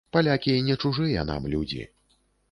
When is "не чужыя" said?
0.69-1.25